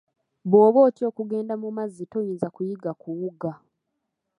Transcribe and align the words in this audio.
Bw'oba 0.49 0.79
otya 0.87 1.05
okugenda 1.11 1.53
mu 1.61 1.69
mazzi 1.77 2.03
toyinza 2.11 2.47
kuyiga 2.55 2.91
kuwuga. 3.01 3.51